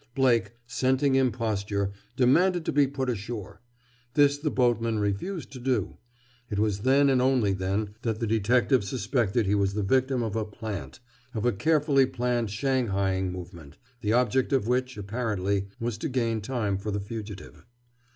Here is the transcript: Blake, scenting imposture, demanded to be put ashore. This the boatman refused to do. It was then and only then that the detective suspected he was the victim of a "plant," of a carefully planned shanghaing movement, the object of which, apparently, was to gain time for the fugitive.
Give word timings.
Blake, 0.15 0.53
scenting 0.65 1.13
imposture, 1.13 1.91
demanded 2.15 2.65
to 2.65 2.71
be 2.71 2.87
put 2.87 3.07
ashore. 3.07 3.61
This 4.15 4.39
the 4.39 4.49
boatman 4.49 4.97
refused 4.97 5.51
to 5.51 5.59
do. 5.59 5.97
It 6.49 6.57
was 6.57 6.79
then 6.79 7.07
and 7.07 7.21
only 7.21 7.53
then 7.53 7.91
that 8.01 8.19
the 8.19 8.25
detective 8.25 8.83
suspected 8.83 9.45
he 9.45 9.53
was 9.53 9.75
the 9.75 9.83
victim 9.83 10.23
of 10.23 10.35
a 10.35 10.43
"plant," 10.43 11.01
of 11.35 11.45
a 11.45 11.51
carefully 11.51 12.07
planned 12.07 12.49
shanghaing 12.49 13.31
movement, 13.31 13.77
the 14.01 14.13
object 14.13 14.51
of 14.53 14.67
which, 14.67 14.97
apparently, 14.97 15.67
was 15.79 15.99
to 15.99 16.09
gain 16.09 16.41
time 16.41 16.79
for 16.79 16.89
the 16.89 16.99
fugitive. 16.99 17.63